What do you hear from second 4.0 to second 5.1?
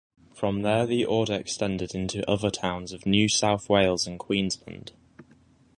and Queensland.